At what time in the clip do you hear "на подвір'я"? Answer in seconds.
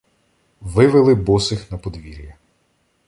1.71-2.35